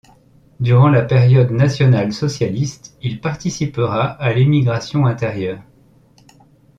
[0.59, 5.61] Durant la période nationale-socialiste, il participera à l'émigration intérieure.